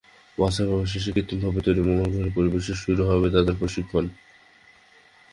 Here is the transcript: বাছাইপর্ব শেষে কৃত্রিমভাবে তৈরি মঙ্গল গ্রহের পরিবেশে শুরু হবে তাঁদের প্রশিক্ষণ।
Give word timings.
বাছাইপর্ব 0.37 0.83
শেষে 0.91 1.09
কৃত্রিমভাবে 1.15 1.59
তৈরি 1.65 1.81
মঙ্গল 1.81 2.07
গ্রহের 2.09 2.35
পরিবেশে 2.37 2.73
শুরু 2.83 3.01
হবে 3.09 3.27
তাঁদের 3.33 3.55
প্রশিক্ষণ। 3.61 4.05